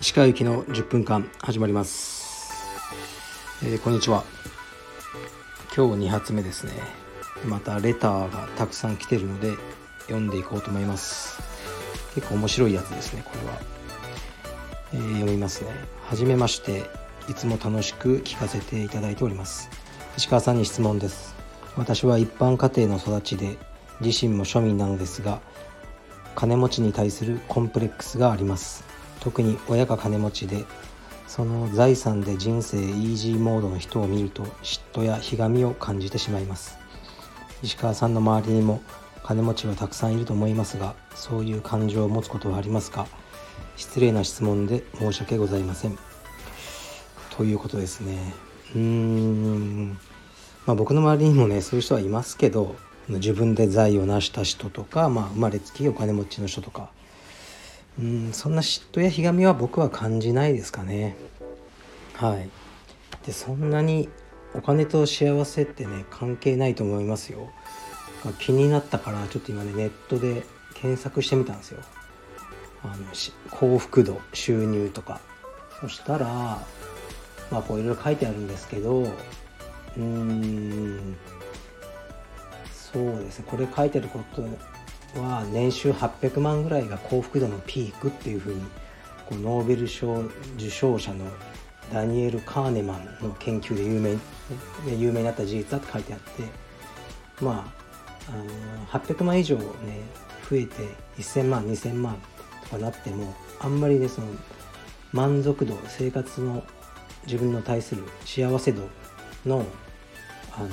[0.00, 2.50] 石川行きの10分間始まります、
[3.64, 4.24] えー、こんにちは。
[5.76, 6.72] 今日2発目ですね。
[7.46, 9.52] またレターがたくさん来てるので
[10.06, 11.38] 読んでいこうと思います。
[12.16, 13.60] 結構面白いやつですねこれは、
[14.94, 15.70] えー、読みますね。
[16.02, 16.90] はじめまして
[17.28, 19.70] いつも楽しく聞かせていただいております。
[20.16, 21.36] 石川さんに質問です。
[21.76, 23.56] 私は一般家庭の育ちで
[24.00, 25.40] 自身も庶民なのですが
[26.34, 28.84] 金持ちに対するコンプレックスがあります。
[29.20, 30.64] 特に親が金持ちで
[31.26, 36.78] その財産で人生イージーモードの人を見ると嫉妬やひがみを感じてしまいます。
[37.62, 38.80] 石川さんの周りにも
[39.24, 43.06] 金持ちはたくさんいると思いますがそういう感情を持つことはありますか？
[43.76, 45.98] 失礼な質問で申し訳ございません。
[47.30, 48.32] ということですね。
[48.74, 49.98] うーん。
[50.66, 52.76] まあ僕の周りにもねそういう人はいますけど
[53.08, 56.90] 自分で財を成した人とか、まあ、生まれつきお金持ちの人とか。
[57.98, 61.16] うんそんな嫉妬やひがみは僕は感じないですかね。
[62.14, 62.48] はい。
[63.26, 64.08] でそんなに
[64.54, 67.50] お金と幸せってね関係ないと思いますよ。
[68.38, 70.44] 気になったからちょっと今ねネットで
[70.74, 71.80] 検索してみたんですよ。
[72.84, 72.94] あの
[73.50, 75.20] 幸福度収入とか。
[75.80, 76.26] そしたら
[77.50, 81.16] まあこういろいろ書いてあるんですけどうーん
[82.92, 83.44] そうですね。
[83.48, 84.42] これ書いてること
[85.20, 88.62] は年収800万ぐらいが幸福度のピークっていうふうに
[89.26, 90.22] こうノーベル賞
[90.56, 91.26] 受賞者の
[91.92, 94.16] ダニエル・カーネマンの研究で有名
[94.96, 96.42] 有名になった事実だって書いてあって
[97.42, 97.72] ま
[98.28, 99.64] ああの800万以上ね
[100.48, 100.74] 増えて
[101.18, 102.20] 1000万2000万
[102.64, 104.28] とかなってもあんまりねその
[105.12, 106.62] 満足度生活の
[107.26, 108.82] 自分の対する幸せ度
[109.46, 109.64] の、
[110.52, 110.68] あの、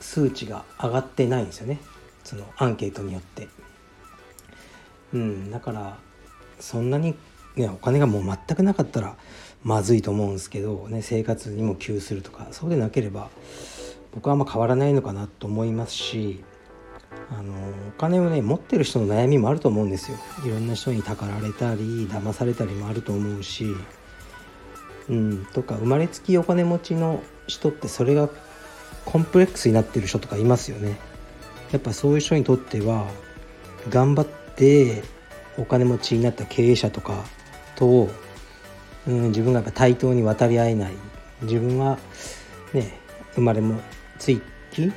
[0.00, 1.78] 数値が上がってないんですよね
[2.24, 3.48] そのアンケートによって。
[5.12, 5.98] うん、だから
[6.60, 7.16] そんなに、
[7.56, 9.16] ね、お金がもう全くなかったら
[9.64, 13.28] まずいと思うんですけど、ね、生活にも窮するとかそうでなければ
[14.14, 16.42] 僕はあんま変わらないのかなと思いますし
[17.30, 17.52] あの
[17.88, 23.66] お金をね持ってる人の悩みもあると思うんですよいろんな人にたかられたり騙されたりもあると思うし
[25.08, 28.28] うんとか生まれつきお金持ちの人ってそれが
[29.10, 30.96] コンプレックスになってる人とかいますよね。
[31.72, 33.06] やっぱそういう人にとっては
[33.88, 35.02] 頑張って
[35.56, 37.24] お金持ちになった経営者とか
[37.76, 38.08] と、
[39.06, 40.92] うん、自分がやっぱ対等に渡り合えない。
[41.42, 41.98] 自分は
[42.72, 42.98] ね
[43.34, 43.80] 生まれも
[44.18, 44.92] ついき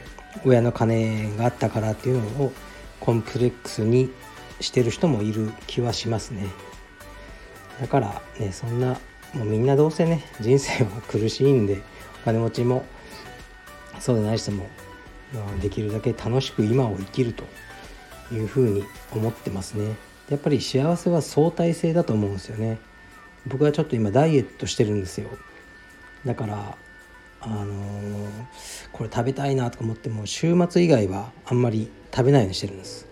[0.46, 2.52] 親の金があったからっていうのを
[3.00, 4.12] コンプレックスに
[4.60, 6.48] してる人もいる気はしますね。
[7.80, 9.00] だからねそんな
[9.34, 11.82] もうみんなどうせね人生は苦しいんで
[12.22, 12.86] お金持ちも
[14.00, 14.68] そうでない人も
[15.62, 17.44] できるだけ楽しく今を生きると
[18.34, 19.96] いうふうに思ってますね。
[20.30, 22.80] やっぱり幸せは相対性だと思うんですよね。
[23.46, 25.30] 僕はちょっと今ダイエットしてるんですよ。
[26.26, 26.78] だから
[27.42, 28.30] あのー、
[28.94, 33.08] これ食べたいなとか思っても週末以外はあんまり食べないようにしてるんです。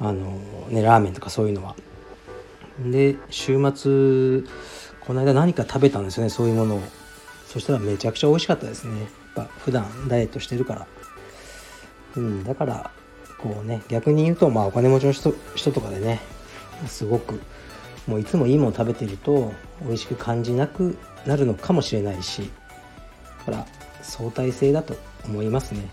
[0.00, 1.76] あのー、ねラーメンとかそういうのは。
[2.86, 4.48] で週末
[5.00, 6.82] この間何か食べたんですよねそういうものを。
[7.46, 9.08] そしたらめちゃくちゃ美味しかったですね。
[9.34, 10.86] ぱ普段ダイエットしてるから。
[12.16, 12.90] うんだから
[13.38, 16.20] こうね逆に言うとまあお金持ちの人人とかでね
[16.86, 17.40] すごく
[18.06, 22.50] もういつもいいもの食べてると美味しく感じなくなるのかもしれないし
[23.46, 23.66] だから
[24.02, 25.88] 相対性だと思いますね。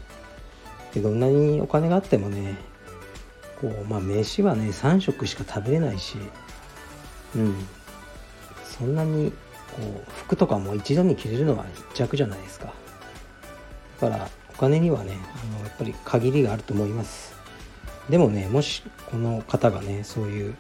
[0.94, 2.58] でどんなにお金があってもね
[3.62, 6.18] こうまあ飯はね3食しか食べれないし
[7.36, 7.56] うん。
[8.64, 9.32] そんなに
[9.76, 12.74] こう服とかも一度に着れるのは一着じゃないですか。
[14.00, 17.34] からお金にはねあのやっぱり限りがあると思います。
[18.10, 20.56] でもねもしこの方がねそういう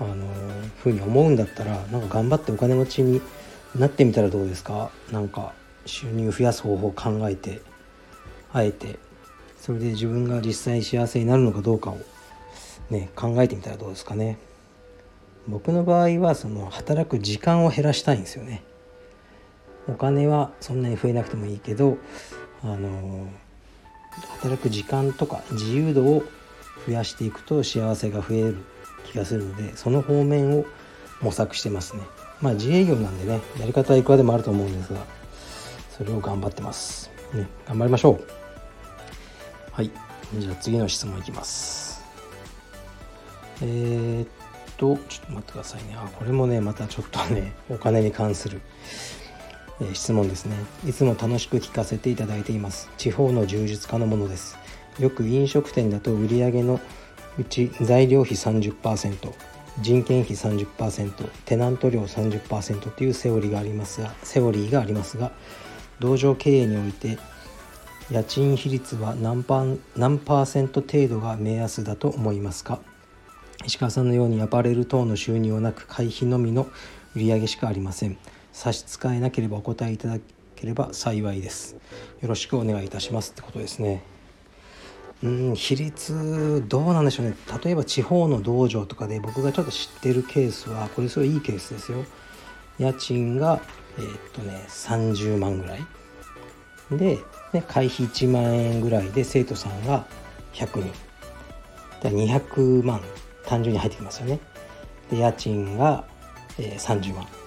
[0.00, 0.26] あの
[0.82, 3.20] ふうに思うんだったらなんか頑張ってお金持ちに
[3.74, 4.90] なってみたらどうですか？
[5.10, 5.54] なんか
[5.86, 7.62] 収入増やす方法を考えて
[8.52, 8.98] あえて
[9.58, 11.98] それで自分が実際幸せになるのかどうかを
[12.90, 14.38] ね考えてみたらどうですかね。
[15.46, 18.62] 僕の場合はその働く時間を減らしたいんですよね。
[19.88, 21.96] お金はそんなに増えなくてもいいけど
[22.62, 23.28] あの
[24.40, 26.24] 働く時間とか自由度を
[26.86, 28.56] 増やしていくと幸せが増える
[29.04, 30.66] 気がするのでその方面を
[31.20, 32.02] 模索してますね。
[32.40, 35.00] まあ自営業なんでねやり方はいくらでもあると思うんですが
[35.96, 38.24] それを頑張ってます、ね、頑張りましょう。
[39.72, 39.90] はい。
[40.38, 42.02] じゃあ次の質問いきます。
[43.60, 44.28] えー、っ
[44.76, 45.96] とちょっと待ってくださいね。
[45.96, 48.60] あこれもねまたちょっとねお金に関する
[49.80, 50.56] え、質問ですね。
[50.86, 52.90] いつも楽しく聞かせていただいています。
[52.98, 54.58] 地方の充実家のものです。
[54.98, 56.80] よく飲食店だと売上の
[57.38, 59.32] うち材料費30%
[59.80, 65.30] 人件費30%テナント料30%というセオリーがありますがセオリーがありますが
[66.00, 67.16] 道場経営において
[68.10, 69.64] 家賃比率は何パ
[69.94, 72.80] 何パーセント程度が目安だと思いますか？
[73.64, 76.66] 石川さんのようにアパレル等の収入はなく会費のみの
[77.14, 78.18] 売上しかありません。
[78.58, 80.18] 差し支えなければお答えいただ
[80.56, 81.76] ければ幸いです。
[82.20, 84.02] よろしくお願いいたしますってことですね。
[85.22, 87.36] うん比率どうなんでしょうね。
[87.64, 92.04] 例えば地方の道場とかで僕がちょっと知ってるケースはこれすごいいいケースですよ。
[92.80, 93.60] 家賃が
[93.96, 95.86] えー、っとね30万ぐらい。
[96.90, 97.20] で、
[97.52, 100.04] ね、会費1万円ぐらいで生徒さんが
[100.54, 100.92] 100人。
[102.02, 103.00] だ200万
[103.46, 104.40] 単純に入ってきますよね。
[105.12, 106.04] で家賃が、
[106.58, 107.37] えー、30万。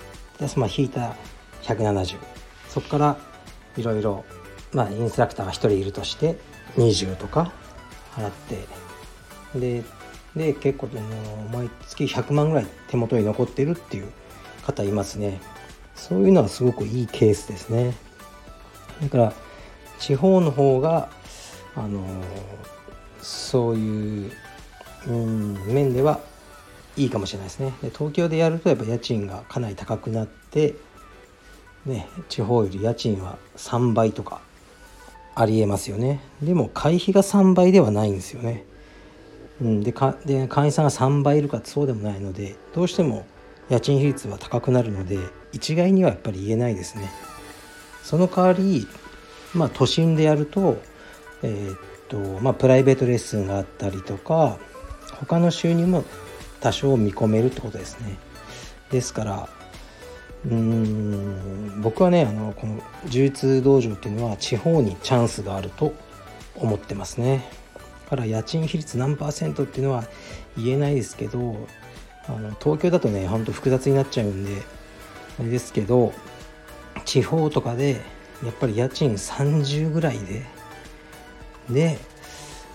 [0.41, 1.15] でまあ引いた
[1.63, 2.17] 170
[2.67, 3.17] そこから
[3.77, 4.25] いろいろ
[4.73, 6.37] まあインストラクターが1人いるとして
[6.75, 7.53] 20とか
[8.15, 8.81] 払って。
[9.57, 9.83] で
[10.35, 10.87] で結構
[11.51, 14.09] 毎月100万ぐらい手元に残ってるっていう
[14.65, 15.41] 方いますね。
[15.95, 17.93] そういうのはすごくいいケースですね。
[19.01, 19.33] だから
[19.99, 21.09] 地方の方が
[21.75, 22.05] あの
[23.21, 24.31] そういう、
[25.07, 26.21] うん、面では
[26.97, 27.73] いいかもしれないですね。
[27.81, 30.75] で東京でやるとやっぱ家賃がかなり高くなって
[31.85, 34.41] ね地方より家賃は3倍とか
[35.35, 36.21] ありえますよね。
[36.41, 38.65] でも会費が3倍ではないんですよね、
[39.61, 43.25] うん、でかで会員さんが3倍いるかそうでもないのでどうしても
[43.69, 45.17] 家賃比率は高くなるので
[45.53, 47.09] 一概にはやっぱり言えないですね。
[48.03, 48.87] その代わり
[49.53, 50.81] まあ都心でやると
[51.43, 51.79] えー、っ
[52.09, 54.57] とまあプライベートレッスンがあったりとか
[55.19, 56.03] 他の収入も
[56.61, 58.17] 多少見込めるってことですね。
[58.91, 59.49] ですから
[60.45, 65.93] うーん僕はねあのこの充実道場っていうのは地方にチャンスがあると
[66.55, 67.49] 思ってますね。
[68.05, 70.03] だから家賃比率何パーセントっていうのは
[70.57, 71.67] 言えないですけど
[72.27, 74.61] あの東京だとねほんと複雑になっちゃうんで
[75.39, 76.13] あれですけど
[77.05, 78.01] 地方とかで
[78.43, 80.45] やっぱり家賃30ぐらいで
[81.69, 81.97] で、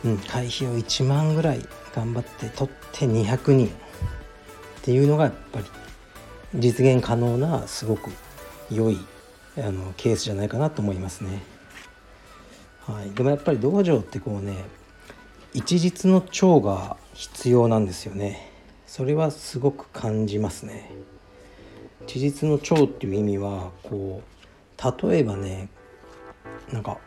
[0.05, 3.71] うん、会費を1万ぐらい頑張って取って200人っ
[4.83, 5.67] ていうのがやっぱり
[6.55, 8.11] 実現可能なすごく
[8.71, 8.99] 良い
[9.57, 11.43] あのケースじゃないかなと思いますね。
[12.85, 14.65] はい、でもやっぱり道場ってこうね
[15.55, 18.53] 一日の長が必要なんですよね。
[18.87, 20.93] それはすごく感じますね。
[22.07, 25.71] 一日の長っていう意味はこう例えばね
[26.71, 26.99] なんか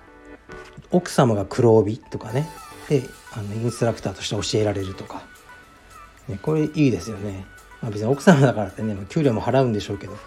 [0.92, 2.50] 奥様が黒帯とかね
[2.89, 5.21] であのインストラクターとして教えられるとか、
[6.27, 7.45] ね、これいいですよね。
[7.81, 10.19] まあ、別に奥様だからってね給料も払うんでしょうけど、うん、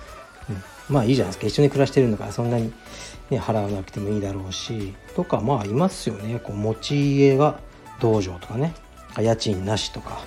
[0.88, 1.47] まあいいじゃないですか。
[1.49, 2.73] 一緒に暮らしてるんだからそんなに、
[3.31, 4.94] ね、払わなくてもいいだろうし。
[5.17, 6.38] とかまあいますよね。
[6.38, 7.59] こう持ち家が
[8.00, 8.75] 道場とかね。
[9.19, 10.20] 家賃なしとか。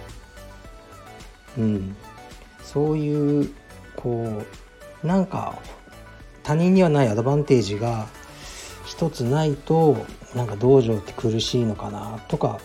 [1.57, 1.95] うん。
[2.61, 3.49] そういう
[3.95, 4.43] こ
[5.03, 5.57] うなんか
[6.43, 8.07] 他人にはないアドバンテージが
[8.95, 10.05] 一つないと
[10.35, 12.59] なんか道場って苦しいのかなとか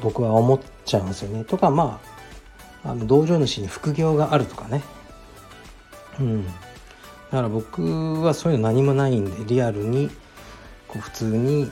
[0.00, 1.44] 僕は思っちゃうんですよね。
[1.44, 2.00] とかま
[2.84, 4.82] ああの道場主に副業があるとかね。
[6.18, 6.46] うん。
[6.46, 6.50] だ
[7.30, 10.10] から僕はそういうの何もないんでリアルに
[10.88, 11.70] こう普通に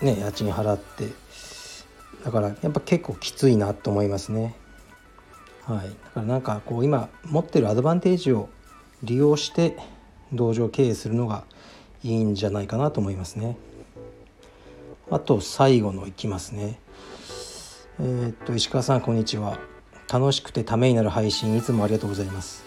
[0.00, 1.08] ね家賃払って
[2.24, 4.56] だからやっぱ結構きついなと思いますね。
[5.66, 5.88] はい。
[5.88, 8.48] だからなんかこう今持ってるアドバンテージを
[9.02, 9.76] 利用して
[10.32, 11.44] 道場経営するのが
[12.06, 13.56] いいんじゃないかなと思いますね。
[15.10, 16.78] あと最後のいきますね。
[17.98, 19.58] えー、っと石川さんこんにちは。
[20.08, 22.64] 楽しくてためになる配信いつもありがとうございます。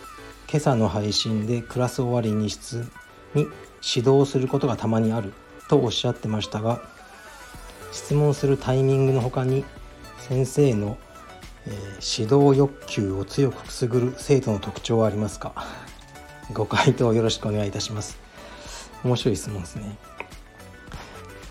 [0.50, 2.86] 今朝の配信でクラス終わりに室
[3.34, 3.48] に
[3.96, 5.32] 指導することがたまにある
[5.70, 6.82] とおっしゃってましたが
[7.94, 9.64] 質問するタイミングの他に
[10.18, 10.98] 先生の、
[11.66, 15.54] えー、指導欲求を強くくすぐる生徒の特徴はありますか？
[16.52, 18.29] ご回答よろしくお願いいたします。
[19.04, 19.98] 面白い質問ですね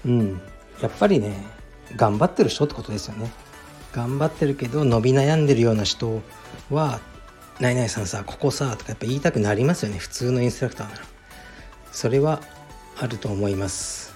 [0.06, 0.40] うん
[0.80, 1.44] やっぱりね
[1.96, 3.30] 頑張ってる人ってことですよね
[3.92, 6.20] 頑張ってるけど伸び悩んでるような人
[6.70, 7.00] は
[7.60, 11.02] 「何々さんさここさ」とかやっぱ言いたくなりますよね普通のインストラクターなら。
[11.98, 12.40] それは
[12.96, 14.14] あると思います。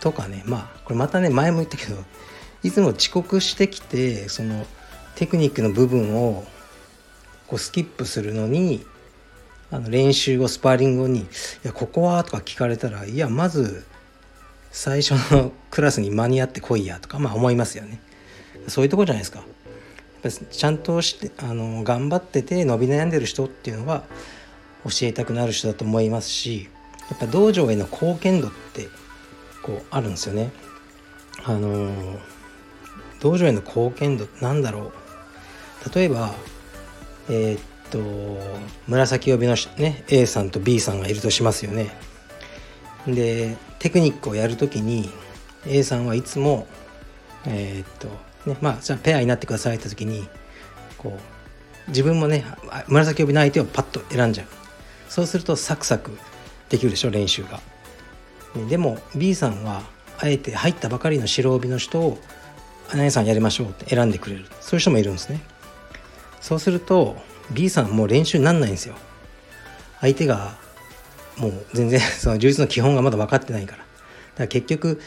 [0.00, 1.96] とかねまあこれまたね前も言ったけど
[2.62, 4.66] いつも遅刻してきてその
[5.14, 6.44] テクニックの部分を
[7.48, 8.86] こうスキップするのに
[9.70, 11.26] あの練習後スパーリング後に「い
[11.64, 13.84] やここは?」とか聞かれたらいやまず
[14.72, 18.00] 最初のクラスに間に合ってこいやとかまあ思いますよね。
[18.68, 19.42] そういうとこじゃないですか。
[20.50, 24.04] ちゃんとしてあの頑張ってて伸び悩んでる人っていうのは
[24.84, 26.68] 教えたくなる人だと思いますし
[27.08, 28.88] やっぱ道場への貢献度って
[29.62, 30.52] こうあるんですよね。
[31.42, 32.18] あの、
[33.20, 34.92] 道場への貢献度なんだろ
[35.86, 36.34] う例えば
[37.30, 37.98] えー、っと
[38.86, 41.90] 紫帯の、ね、A さんと B さんがいるとしますよね。
[43.06, 45.10] でテクニックをやるときに
[45.66, 46.66] A さんはいつも
[47.46, 48.08] えー、っと
[48.50, 50.28] ねまあじゃあペアになってくださいって時に
[50.98, 52.44] こう自分もね
[52.88, 54.46] 紫帯の相手をパッと選んじゃう
[55.08, 56.12] そうするとサクサク
[56.68, 57.60] できるでしょ練習が。
[58.68, 59.82] でも B さんは
[60.18, 62.18] あえて入ったばかりの白帯の人を
[62.92, 65.40] 「何さんやりましょう」って選んでくれるそういう人もいるんですね。
[66.40, 67.16] そうすると
[67.52, 68.94] B さんもう練習になんないんですよ。
[70.00, 70.56] 相手が
[71.36, 73.78] もう全然 その充実の基本がまだ分かってないから。
[73.78, 73.86] だか
[74.38, 75.00] ら結局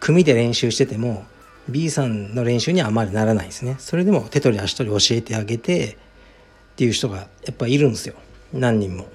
[0.00, 1.24] 組で練習してても
[1.68, 3.76] B さんの練習にはあまりならないですね。
[3.78, 8.14] それでも手取り足取り教えてあげてっていう人がやっぱいるんですよ。
[8.52, 9.06] 何人も。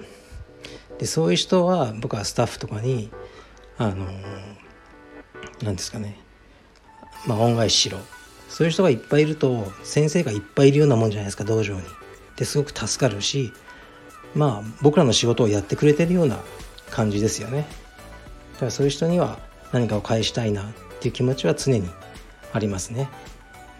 [0.98, 3.10] でそういう人は僕はスタッフとかに
[3.78, 4.06] あの
[5.62, 6.18] 何ですかね
[7.26, 7.98] まあ恩返ししろ
[8.48, 11.82] そういう人がいっぱいいると先生がいっぱいいるようなもんじゃないですか道場に。
[12.38, 13.52] ですごく助かるし
[14.34, 16.38] まあ僕らの仕事をやってくれてるような
[16.90, 17.66] 感じですよね。
[18.54, 19.38] だからそういう人には
[19.72, 20.66] 何かを返したいなっ
[21.00, 21.88] ていう気持ちは常に
[22.52, 23.08] ありますね。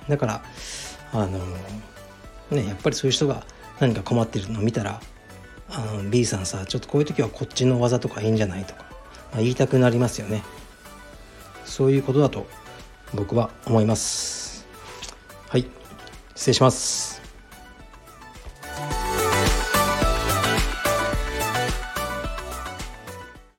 [0.09, 0.43] だから
[1.13, 1.39] あの
[2.51, 3.45] ねやっぱりそういう人が
[3.81, 5.01] 何か困ってるのを見たら
[5.71, 8.85] あの B さんさちょっとこういう時はこっちの技とかいいんじゃないとか、
[9.33, 10.43] まあ、言いたくなりますよね。
[11.65, 12.47] そういうことだと
[13.15, 14.67] 僕は思います。
[15.49, 15.67] はい
[16.35, 17.18] 失礼します。